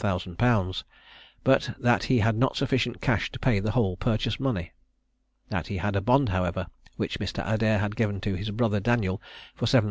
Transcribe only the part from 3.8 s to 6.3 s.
purchase money. That he had a bond,